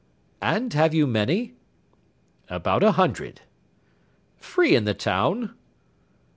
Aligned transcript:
"And 0.41 0.73
have 0.73 0.95
you 0.95 1.05
many?" 1.05 1.53
"About 2.49 2.81
a 2.81 2.93
hundred." 2.93 3.41
"Free 4.39 4.75
in 4.75 4.85
the 4.85 4.95
town?" 4.95 5.53